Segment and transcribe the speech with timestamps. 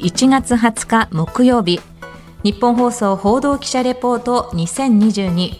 [0.00, 1.78] 1月20日木曜日。
[2.42, 5.52] 日本放送報道記者レポート2022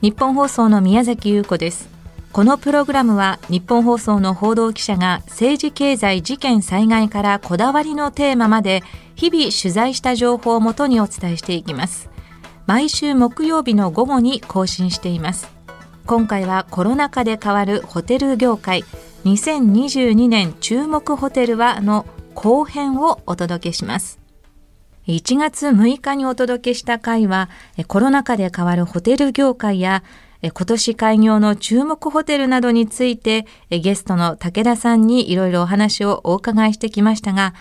[0.00, 1.88] 日本放送の宮崎優子です。
[2.30, 8.84] このプログラムは日本放送の報道記者が政治経済事件災害からこだわりのテーマまで
[9.16, 12.08] 日々取材した情報をもとにお伝えしていきます。
[12.66, 15.50] 毎週木曜日の午後に更新しています。
[16.06, 18.84] 今回はコロナ禍で変わるホテル業界。
[19.26, 24.20] 2022年注目ホテルはの後編をお届けします
[25.08, 27.50] 1月6日にお届けした回は
[27.88, 30.04] コロナ禍で変わるホテル業界や
[30.42, 37.52] 今年開業の注目ホテルなどについてゲストの武田さんにいろいろお話をお伺いしてきましたが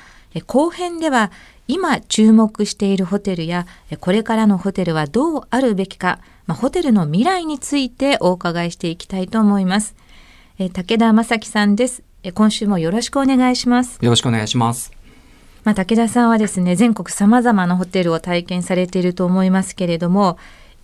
[0.45, 1.31] 後編では
[1.67, 3.65] 今注目しているホテルや
[4.01, 9.95] これからのホテルはどうあるべきか、ま、ホテルの未来についてお伺いしていきたいと思います。
[10.57, 12.01] え武田正樹さんです。
[12.33, 13.99] 今週もよろしくお願いします。
[14.01, 14.93] よろしくお願いします。
[15.65, 20.37] まあ、武田さんはですね全国さまざまなホテルを体験されていると思いますけれども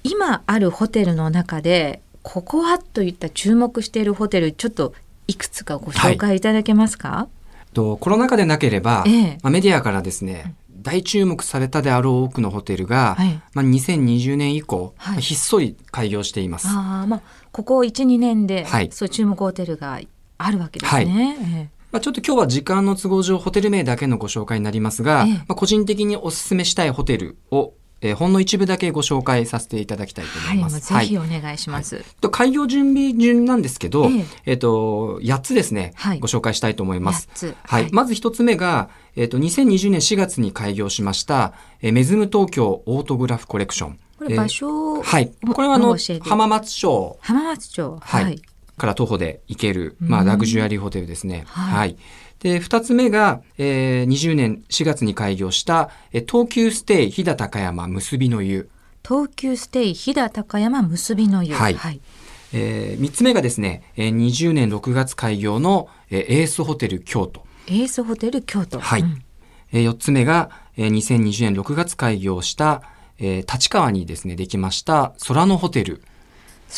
[0.03, 4.93] 今あるホテルの中でここはといった注目しているホテルちょっと
[5.27, 7.27] いくつかご紹介いただけますか、は
[7.71, 16.67] い、とコロナ禍でなければ、ええ、まあ、メディアからですね、大注目されたであろう多くのホテルが、はい、まあ、2020年以降、はい、ひっそり開業しています。
[16.69, 19.99] あまあ、ここ1、2年で、はい、そう注目ホテルが
[20.37, 21.37] あるわけですね。
[21.53, 21.69] はい。
[21.91, 30.93] まあ、ちょっと今日は時間の都合上ホテル名だけのご紹介になりますが、まあ、個人的にお勧めしたいホテルをえー、ほんの一部だけご紹介させていただきたいと思います。
[30.93, 31.97] はい、ぜひお願いします。
[31.97, 37.55] はい、と開業準備順なんですけど、えー、えー、と8つですね、はい、ご紹介したいと思います。
[37.63, 43.99] はい、まず1つ目が、えっ、ー、と2020年4月に開業しました、えー、メズム東京オートグラフコレクション。
[44.17, 45.31] これ場所、えー、はい。
[45.53, 47.17] これはあの浜松町。
[47.21, 47.99] 浜松町。
[48.01, 48.41] はい。
[48.77, 51.43] から徒歩で行ける、まあラグジュアリーホテルですね。
[51.45, 51.97] はい
[52.41, 58.69] で、二つ目が、えー、20年4月に開業した、えー、東急ステイ飛騨高山結びの湯。
[59.07, 61.53] 東急ステイ飛騨高山結びの湯。
[61.53, 61.75] はい。
[61.75, 62.01] はい、
[62.53, 67.45] えー、3つ目がですね、えー、20年6月開業の、えー、エースホテル京都。
[67.67, 68.79] エースホテル京都。
[68.79, 69.01] はい。
[69.01, 69.23] うん、
[69.71, 72.81] えー、4つ目が、えー、2020年6月開業した、
[73.19, 76.01] えー、立川にですね、できました空のホテル。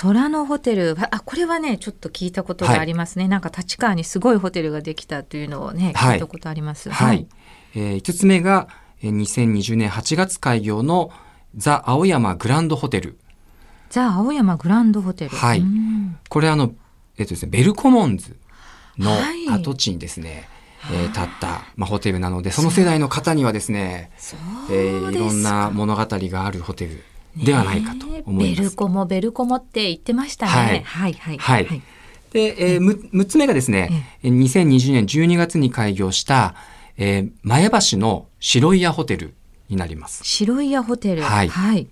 [0.01, 0.95] 空のホテル。
[1.11, 6.89] あこれはねちょっと聞いたことがありますね、はい、なんか立川にすごいホテルができたというのをね、聞いたことあります。
[6.89, 7.27] はい、はい、
[7.75, 8.67] えー、5つ目が
[9.03, 11.11] 2020年8月開業の
[11.55, 13.17] ザ・青山グランドホテル。
[13.89, 15.31] ザ・青山グランドホテル。
[15.31, 15.63] はい。
[16.29, 16.73] これあの、
[17.17, 18.35] えっとですね、ベルコモンズ
[18.97, 19.11] の
[19.51, 20.49] 跡地にですね、
[20.79, 24.11] はい、えー、建った、まあ、ホテルなので、その世代の方にはですね、
[24.71, 27.03] えー、いろんな物語があるホテル
[27.37, 28.61] ではないかと思います。
[28.61, 30.51] ベルコモベルコモって言ってましたね。
[30.51, 31.37] はい、はい、はい。
[31.37, 31.81] はい。
[32.31, 36.55] で、えー、6つ目がですね、え2020年12月に開業した、
[36.97, 39.35] えー、前橋の白い屋ホテル
[39.69, 40.23] になります。
[40.23, 41.21] 白い屋ホテル。
[41.21, 41.47] はい。
[41.47, 41.87] はい、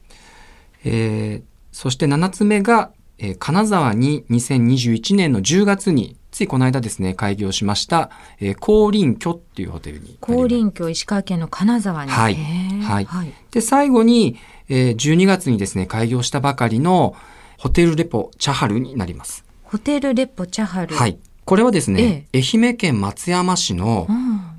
[0.83, 8.09] えー、そして7つ目が、えー、金沢に2021年の10月についこの間ですね、開業しました、
[8.39, 12.11] えー、高林居っていうホテルに高林居、石川県の金沢に。
[12.11, 12.35] はい。
[12.35, 13.05] はい。
[13.05, 14.37] はい、で、最後に、
[14.73, 17.13] えー、12月にですね、開業したばかりの
[17.57, 19.43] ホテルレポチャハルになります。
[19.63, 20.95] ホテルレポチャハル。
[20.95, 21.19] はい。
[21.43, 24.07] これはですね、ええ、愛媛県松山市の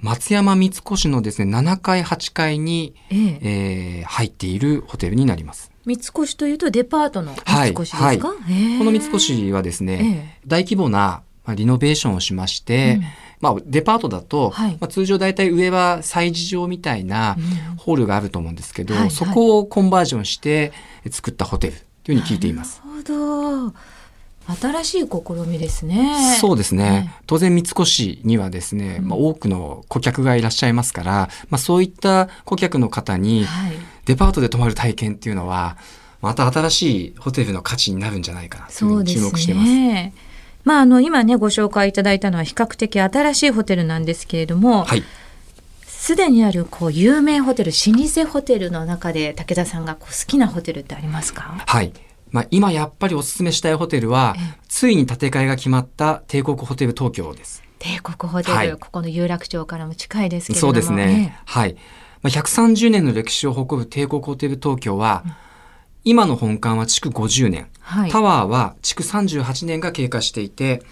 [0.02, 3.40] 松山三越のですね、7階、8階に、ええ。
[4.00, 5.70] えー、入っているホテルになります。
[5.86, 8.20] 三越というとデパートの三越ですか、はい。
[8.20, 11.22] はい、この三越はですね、大規模な
[11.56, 13.04] リノベーションをしまして、うん
[13.42, 17.36] まあ、デパートだと、はい、まあ、通常大体上は催事場みたいな
[17.76, 20.72] ホールがあると思うんですけど、うんはいはい、そこをコンバージョンして
[21.10, 21.72] 作ったホテル
[22.04, 22.80] というふうに聞いています。
[22.86, 23.74] なるほど
[24.60, 26.36] 新しい試みですね。
[26.40, 27.14] そうですね。
[27.26, 33.46] 当然三越にはですね、まあ、多くの顧客がいらっしゃいますから、まあ、そういった顧客の方に
[34.04, 35.76] デパートで泊まる体験っていうのは、
[36.20, 40.31] また新しいホテルの価値になるんじゃないかなと注目しています。
[40.64, 45.02] まあ、あの今ねご紹介いただいたのは比較的新しいホテルなんですけれども、はい、
[45.86, 51.62] すでにあるこう有名ホテル老舗ホテルの中で武田さんがこう好きなホテルってありますか？
[51.66, 51.92] はい
[52.30, 54.34] まあ、今やっぱりお勧めしたいホテルは、
[54.66, 57.62] ついに建て替えが決まった帝国ホテル東京です。
[57.78, 60.72] 帝国ホテル、はい、ここの有楽町からも近いですけれども。
[60.72, 61.34] そうですね。
[61.36, 61.74] えはい。
[62.22, 65.32] まあ、130年の歴史を誇る帝国ホテル東京は、うん
[66.04, 70.82] 今の本館は築50年、はい、タワーは築38年が経過していて、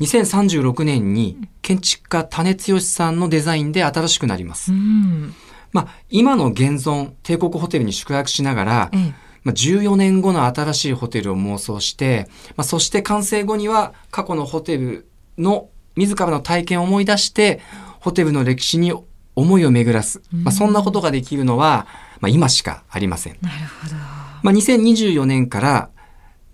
[0.00, 4.72] 2036年に建築家種剛さんのデザインで新しくなります。
[4.72, 5.34] うん、
[5.72, 15.08] まあ、今の現存帝国ホテルに宿泊しながら、ええ、まあ、14年後の新しいホテルを妄想して、まあ、そして完成後には過去のホテル
[15.38, 17.60] の自らの体験を思い出して、
[18.00, 18.92] ホテルの歴史に
[19.34, 20.20] 思いを巡らす。
[20.30, 21.86] まあ、そんなことができるのは、
[22.20, 23.36] まあ、今しかありません。
[23.40, 24.25] なるほど。
[24.46, 25.90] まあ、2024年から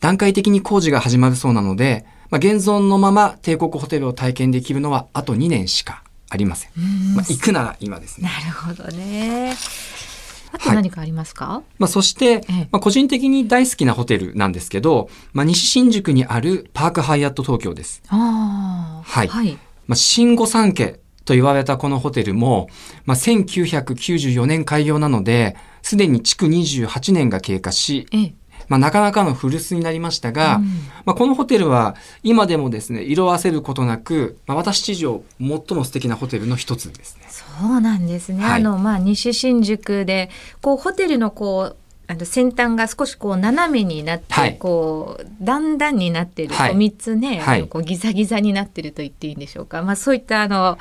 [0.01, 6.71] 段階的に工事が始まるそうなので、まあ、現存のまま帝国ホテルを体験できるのはあと2年しかありません。
[6.81, 8.31] んまあ、行くなら今ですね。
[8.31, 9.55] なるほどね。
[10.53, 12.41] あと何かありますか、はい、まあ、そして、
[12.71, 18.03] まあ、個人的に大好きなホテルなんですけど、まあ、西新宿にあるパークハイアット東京です。
[18.09, 19.29] あはい。
[19.29, 22.71] はい、まあ、新御三家と言われたこのホテルも、
[23.05, 28.07] まあ、1994年開業なので、すでに築28年が経過し、
[28.69, 30.65] まあ、なかなかの古巣になりましたが、うん、
[31.05, 37.27] まあ、このホテルは今でもですね色あせることなく、まあ、私地上最も素敵なホテルの一つですね。
[37.29, 40.31] そうなんですね、はい、あのまあ、西新宿で
[40.61, 41.77] こうホテルのこう
[42.09, 50.79] あの先端が少しこう斜めになって、はい、こう段々になってる、はい、3つね、はい、こうギザギザになってると言っていいんでしょうか、まあ、そういったあの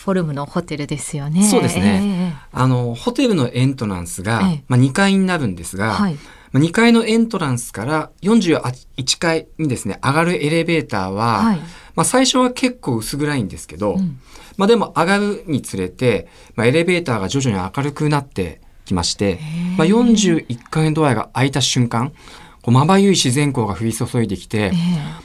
[0.00, 1.44] フォルムのホテルですよね。
[1.44, 2.32] そうですね。
[2.52, 6.16] えー、あのホテルのエントランスが、えー、まあ2階になるんですが、はい、
[6.54, 11.58] 2階のエントランスから41階にですね、上がるエレベーターは、はい、
[11.94, 14.18] まあ最初は結構薄暗いんですけど、うん、
[14.56, 19.38] まあでも上がるにつれて、まあ、エレベーターが徐々に明るくなってきまして、
[19.76, 22.14] まあ、41階のドアが開いた瞬間、
[22.62, 24.72] こうまばゆい自然光が降り注いできて、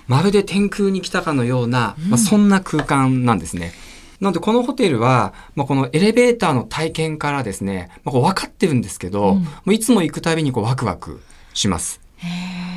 [0.09, 3.71] まるで天空に来たかのような、まあ、そんな空間なんですね。
[3.89, 3.94] うん
[4.25, 11.21] なのでこのホテルは、まあ、このエレベーターの体験からですね、まあ、こう分かってるんですけど、うん、もういつも行くたびにこうワクワク
[11.53, 12.01] します。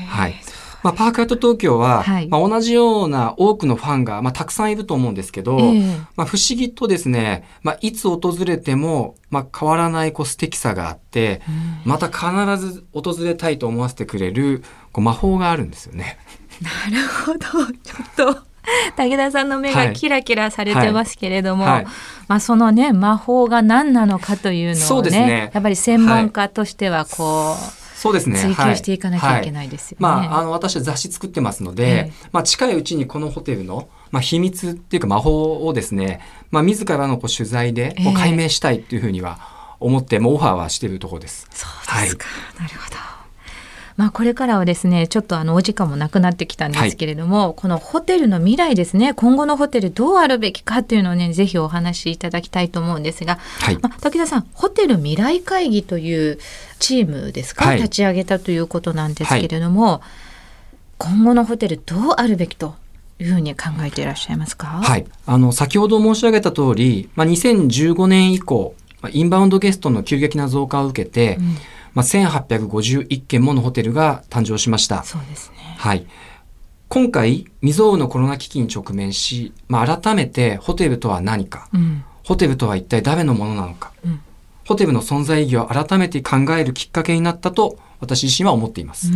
[0.09, 0.35] はい。
[0.83, 5.59] まあ、パークアート東京は、はい、まあ、同じような多くのファンが、まあ、たくさんいると思うんですけど、
[6.17, 14.62] まあ、不思議とですね、まあ、いつ訪れても、まあ、変わらないこう素敵さがあって、うん、また必ず訪れたいと思わせてくれる
[14.93, 16.19] こう魔法があるんですよね。
[16.61, 17.39] なるほど。
[17.83, 18.48] ちょっと
[18.97, 21.87] 武田さんの目がキラキラされてますけれども、はいはい、
[22.29, 27.88] まあ、そのね魔法が何なのかというのをね、ね、やっぱり専門家としてはこう。
[27.99, 28.38] そうですね。
[28.38, 30.06] 追求していかなきゃいけないですよね。
[30.06, 36.21] はい、まあ、あの、私は雑誌作ってますので、まあ、近いうちにこのホテルの、まあ、秘密っていうか魔法をですね、
[36.53, 39.41] まあ、自らのこう取材でこう解明したいっていうふうには
[39.81, 41.49] 思って、もうオファーはしているところです。
[41.50, 42.26] そうですか。
[42.61, 43.18] なるほど。
[43.99, 56.39] まあ、これからはですねちょっとあのお時間もなくなってきたんですけれども、はい、このホテルの未来ですね今後のホテルどうあるべきかっていうのをねぜひお話しいただきたいと思うんですが、はい、まあ、武田さんホテル未来会議という
[56.79, 60.00] チームですか、はい、立ち上げたということなんですけれども、
[60.97, 62.77] 今後のホテルどうあるべきと
[63.19, 64.81] いうふうに考えていらっしゃいますか？
[64.81, 71.56] はい、あの先ほど申し上げた通り、まあ、2015年以降、まあ、インバウンドゲストの急激な増加を受けて、うん
[71.99, 75.03] まあ、1851件ものホテルが誕生しました。
[75.03, 75.56] そうですね。
[75.79, 76.06] はい。
[76.87, 84.21] 今回、未曾有のコロナ危機に直面し、まあ、改めてホテルとは何か、うん、ホテルとは一体誰のものなのか、うん、
[84.65, 89.11] ホテルの存在意義を改めて考えるきっかけになったと私自身は思っています。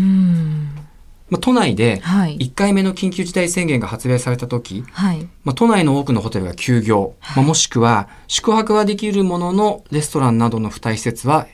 [1.30, 11.46] まあ、都内で1回目の緊急事態宣言が発令された時、はい、まあ、都内の多くのホテルが休業、はい、まあ、もしくは宿泊はできるもののレストランなどの付帯施設は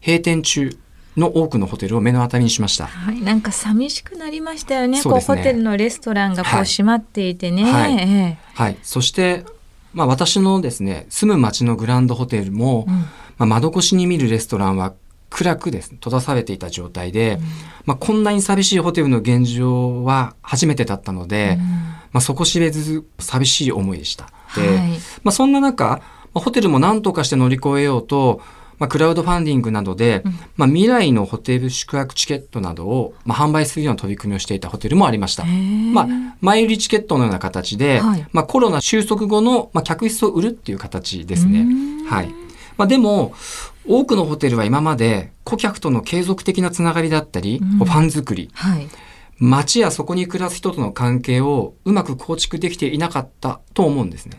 [0.00, 0.78] 閉店中
[1.16, 2.86] の多くのホテルを目の当たりにしました。
[2.86, 4.98] はい、なんか寂しくなりましたよね。
[4.98, 7.64] ねこうホテルのレストランがこう閉まっていてね。
[7.64, 7.96] はい。
[7.96, 9.44] はいはい、そして、
[9.94, 13.06] まあ私のですね、住む町のグランドホテルも、うん、ま
[13.40, 14.94] あ窓越しに見るレストランは
[15.30, 17.42] 暗くです、ね、閉ざされていた状態で、うん、
[17.86, 24.26] まあこんなに寂しいホテルの現状は初めてだったので、うん、まあそこ知れず寂しい思いでした。
[24.54, 24.90] で、はい、
[25.22, 25.84] まあそんな中、
[26.34, 28.42] まあ、ホテルも何とかして乗り越えようと、
[28.78, 35.44] まあ、クラウドファンディングなどで、うん、まあ、未来のホテル宿泊チケットなどを、まあ、販売するような取り組みをしていたホテルもありました。
[35.44, 36.06] まあ、
[36.40, 41.66] 前売りチケットのような形で、はい、まあ、コロナ収束後の、まあ、客室を売るっていう形ですね。
[42.08, 42.34] はい。
[42.76, 43.34] まあ、でも、
[43.88, 48.88] 多くのホテルは今まで顧客との継続的なつながりだったり、うん、ファン作り、はい、
[49.38, 54.38] 街やそこに暮らす人との関係をうまく構築できていなかったと思うんですね。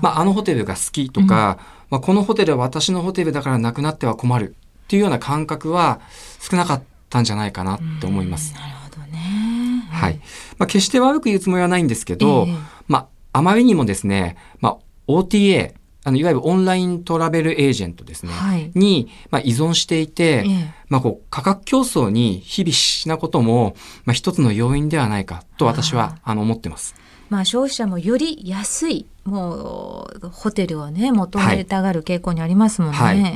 [0.00, 6.00] まあ、あのホテルが好きとか、うんまあ、このホテルは私のホテルだからなくなっては困るっていうような感覚は
[6.40, 8.54] 少なかったんじゃないかなって思います。
[8.54, 9.88] なるほどね。
[9.90, 10.20] はい。
[10.58, 12.98] まあ、決して悪く言うつもりはないんですけど、えー、ま
[13.32, 26.94] あ、あまりにもですね、まあ、OTA、あのいわゆるオンライントラベルエージェントですね、はい、に、まあ、依存していて、ええ、まあ、こう価格競争に日々しなことも、まあ、一つの要因ではないかと私はあの思ってます。
[27.30, 32.96] まあ、消費者もより安いもうホテルをね求めたがる傾向にありますもんね。
[32.96, 33.22] はい。
[33.22, 33.32] はい。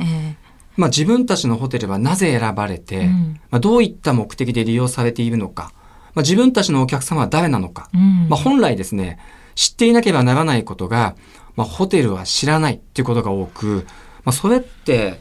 [0.75, 5.71] まあ、自分たちのホテルはなぜ選ばれて、うん、まあ、どういった目的で利用されているのか、
[6.13, 9.19] まあ、自分たちのお客様は誰なのか、うん、まあ、本来ですね
[9.55, 11.15] 知っていなければならないことが、
[11.57, 13.85] まあ、ホテルは知らないっていうことが多く、
[14.23, 15.19] まあ、それって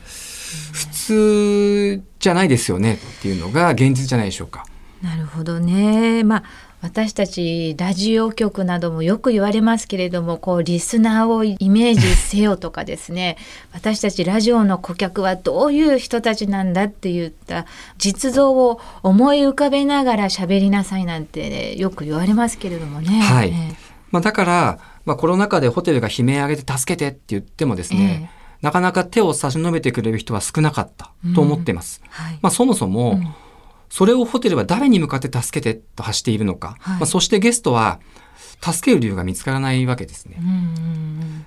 [0.72, 4.64] 普通じゃないですよねっていうのが現実じゃないでしょうか。
[5.02, 6.22] なるほどね。
[6.22, 6.44] まあ
[6.82, 13.38] 私たちラジオ局などもよく言われますけれどもこうリスナーをイメージせよとかですね
[13.72, 17.66] 私たちラジオの顧客はどういう人たちなんだって言った
[17.98, 23.20] 実像を思い浮かべながら喋りなさいなんて、ね、よく言われますけれどもね。
[23.20, 23.52] はい、
[24.16, 32.00] まあ、だから、まあ、コロナ禍でホテルが悲鳴上げて助けてって言ってもですね、えーなかなか手を差し伸べてくれる人は少なかったと思っています。
[32.02, 32.08] うん。
[32.08, 33.34] はい、まあ、そもそも、うん。
[33.88, 38.00] それをホテルは誰に向かって助けてと発しているのか、はい、まあ、そしてゲストは
[38.60, 40.38] 助ける理由が見つからないわけですね。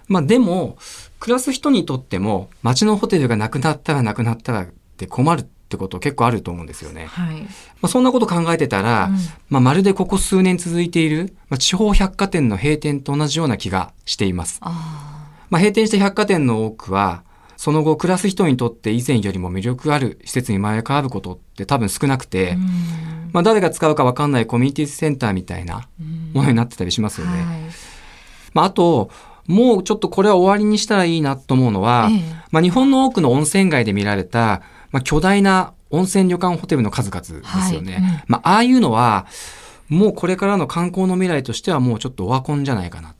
[0.08, 0.78] まあ、でも
[1.20, 4.66] 暮らす人にとっても町のホテルがなくなったらなくなったらっ
[4.98, 7.06] て困るってこと結構あると思うんですよね。
[7.06, 7.48] はい、ま
[7.84, 9.18] あ、そんなこと考えてたら、うん、
[9.50, 14.60] まあ、まるでここ数年続いている、まあ、地方百貨店の閉店と同じような気がしています。
[14.62, 17.24] まあ、閉店した百貨店の多くは
[17.56, 22.58] その後暮らす人にとって以前よりも魅力ある施設に生まれ変わることって多分少なくて、
[23.32, 25.88] まあ、誰が使うか分かんないコミュニティセンターみたいな
[26.34, 27.34] ものになってたりしますよね。
[27.34, 27.46] はい、
[28.56, 29.12] まあ、あと
[29.50, 32.20] もうちょっとこれは終わりにしたらいいなと思うのは、ええ、
[32.52, 37.94] まあ、日本の多くの温泉街で見られた、まあ、巨大な温泉旅館ホテルの数々ですよね。
[37.94, 38.02] はい。
[38.02, 39.28] うん、まあ、ああいうのは
[39.90, 43.16] もうこれからの観光の未来としてはもうちょっとオワコンじゃないかな。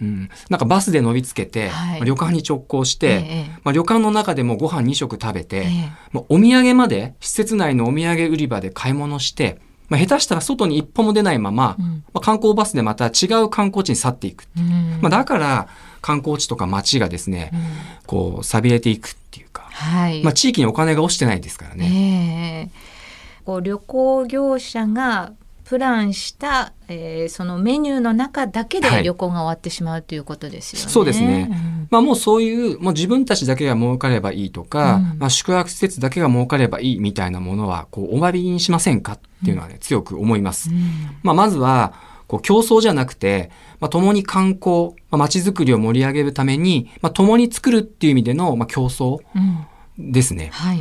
[0.00, 14.48] うん、なんかバスで乗りつけて、はい、旅館に直行して、ええ、まあ、旅館の中でもご飯2食食べて、え、まあ、お土産まで施設内のお土産売り場で買い物して、まあ、下手したら外に一歩も出ないまま、うん、まあ、観光バスでまた違う観光地に去っていく。
[14.56, 14.60] う。
[14.60, 15.68] ん、まあ、だから
[16.00, 17.60] 観光地とか街がですね、うん、
[18.06, 19.14] こう錆びれていく
[19.82, 22.70] はい、まあ、地域にお金が落ちてないですからね。
[23.44, 25.32] こう旅行業者が
[25.64, 30.84] プランした、えー、そのメニューの中だけで旅行が終わってしまうということですよね。
[30.84, 31.48] はい、そうですね。
[31.50, 40.70] うん、まあもうそういうもう自分たちだけが儲かればいいとか、うん、まあ宿泊施設だけが儲かればいいみたいなものはこうお詫びにしませんかっていうのはね、うん、強く思います。
[41.22, 41.94] まあまずは
[42.28, 49.18] こう競争じゃなくて、まあ、共に観光、まあ、街づくりを盛り上げるために、まあ、共に作るっていう意味での、まあ、競争
[50.10, 50.50] ですね。
[50.52, 50.78] はい。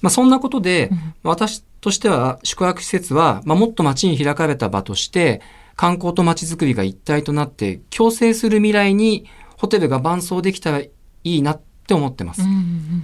[0.00, 0.90] まあ、そんなことで、
[1.22, 5.42] 私としては宿泊施設は、まあ、もっと街に開かれた場として
[5.74, 10.90] 観光と街づくりが一体となって共生する未来にホテルが伴走できたらい
[11.24, 12.42] いなって思ってます。
[12.42, 13.02] うんうん、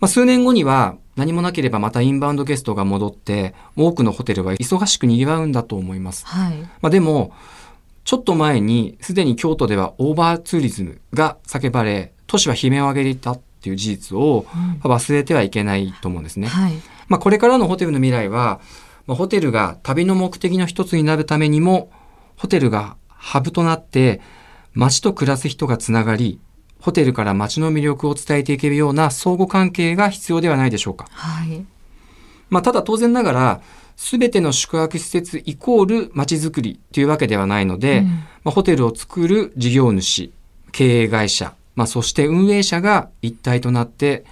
[0.00, 6.26] まあ、数年後には何もなければまたインバウンドゲストが戻って多くのホテルは忙しく賑わうんだと思います。
[6.26, 7.32] はい、まあ、でも
[8.04, 14.46] ちょっと前にすでに京都ではオーバーツーリズムが叫ばれ都市は悲鳴を上げていたっていう事実を
[14.82, 16.46] 忘れてはいけないと思うんですね。
[16.46, 16.72] はい
[17.08, 18.60] まあ、これからのホテルの未来は、
[19.06, 21.90] まあ、ホテルが旅の目的の一つになるためにも、
[22.36, 24.20] ホテルがハブとなって、
[24.74, 26.38] 街と暮らす人がつながり、
[26.80, 31.06] ホテルから街の魅力を伝えていけるような相互関係が必要ではないでしょうか。
[31.10, 31.64] はい。
[32.50, 33.60] まあ、ただ当然ながら、
[33.96, 40.32] すべての宿泊施設イコール街づくりというわけではないので、うん、まあ、ホテルを作る事業主、
[40.70, 44.24] 経営会社、まあ、そして運営者が一体となって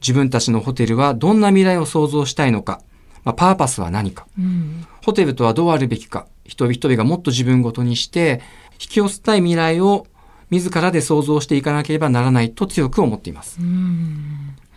[0.00, 2.80] 自分たちのホテルはどんな未来を想像したいのか、
[3.24, 8.40] まあ、パーパスは何か、うん、ホテルとはどうあるべきか、一人一人がもっと自分ごとにして、
[8.74, 10.06] 引き寄せたい未来を
[10.50, 13.58] 自らで想像していかなければならないと強く思っています。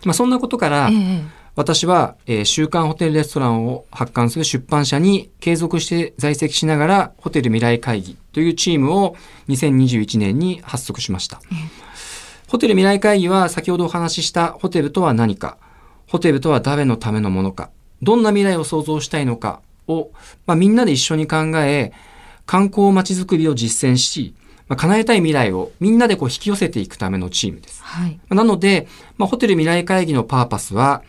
[0.04, 1.24] まあ、そんなことから、えー、
[1.56, 9.16] 私は、えー、週刊ホテルレストランを発刊する出版社に継続して在籍しながらホテル未来会議というチームを
[9.48, 11.40] 2021年に発足しました。
[11.52, 11.85] えー
[12.56, 15.58] ホテル未来会議は先ほどお話ししたホテルとは何か、
[16.08, 17.70] ホテルとは誰のためのものか、
[18.02, 20.12] どんな未来を想像したいのかを、
[20.46, 21.92] まあ、みんなで一緒に考え、
[22.46, 24.36] 観光まちづくりを実践し、
[24.70, 27.84] まあ、叶えたい未来をみんなでこう引き寄せていくためのチームです。
[27.84, 31.04] はい、なので、まあ、ホテル未来会議のパーパスは、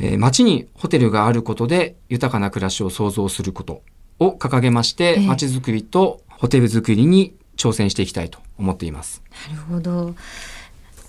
[0.00, 3.82] えー、街にホテルがあることで豊かな暮らしを創造すること
[4.18, 9.22] を掲げまして、まちづくりとホテルづくりに挑戦していきたいと思っています。
[9.48, 10.16] なるほど。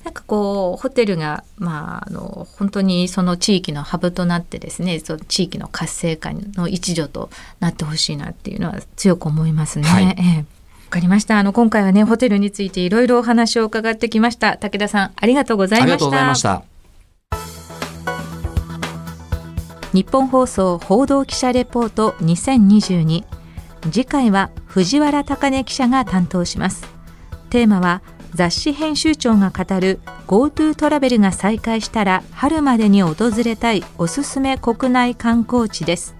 [0.04, 7.30] なんかこうホテルが、まあ、あの本当にその地域のハブとなってですねその地域の活性化の一助と
[7.60, 9.88] なってほしいなっていうのは強く思いますね。
[9.88, 10.46] はい、ええ
[10.90, 11.38] わかりました。
[11.38, 14.58] あの今回はねホテルについていろいろお話を伺ってきました。
[14.58, 15.94] 武田さんありがとうございました。
[15.94, 16.64] ありがとうございました。
[19.94, 23.24] 日本放送報道記者レポート2022
[23.92, 26.86] 次回は藤原貴根記者が担当します
[27.50, 28.02] テーマは
[28.34, 36.16] 雑誌編集長が語る GoTo トラベルが再開したら春までに訪れたいおすすめ国内観光地です。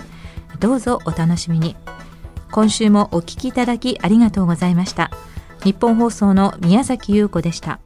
[0.60, 1.76] どうぞお楽しみに。
[2.52, 5.12] 今週もお聞きいただきありがとうございました。
[5.64, 7.80] 日本放送の宮崎優子でした。